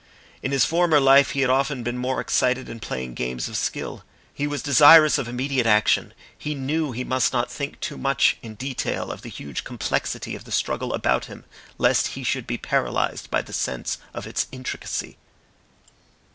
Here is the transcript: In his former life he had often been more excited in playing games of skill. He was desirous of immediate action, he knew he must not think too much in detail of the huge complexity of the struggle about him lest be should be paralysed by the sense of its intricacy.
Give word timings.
In 0.41 0.51
his 0.51 0.65
former 0.65 0.99
life 0.99 1.29
he 1.29 1.41
had 1.41 1.51
often 1.51 1.83
been 1.83 1.95
more 1.99 2.19
excited 2.19 2.67
in 2.67 2.79
playing 2.79 3.13
games 3.13 3.47
of 3.47 3.55
skill. 3.55 4.03
He 4.33 4.47
was 4.47 4.63
desirous 4.63 5.19
of 5.19 5.27
immediate 5.27 5.67
action, 5.67 6.15
he 6.35 6.55
knew 6.55 6.91
he 6.91 7.03
must 7.03 7.31
not 7.33 7.51
think 7.51 7.79
too 7.79 7.99
much 7.99 8.35
in 8.41 8.55
detail 8.55 9.11
of 9.11 9.21
the 9.21 9.29
huge 9.29 9.63
complexity 9.63 10.35
of 10.35 10.43
the 10.45 10.51
struggle 10.51 10.95
about 10.95 11.25
him 11.25 11.45
lest 11.77 12.15
be 12.15 12.23
should 12.23 12.47
be 12.47 12.57
paralysed 12.57 13.29
by 13.29 13.43
the 13.43 13.53
sense 13.53 13.99
of 14.11 14.25
its 14.25 14.47
intricacy. 14.51 15.19